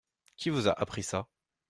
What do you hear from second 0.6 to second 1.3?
a appris ça?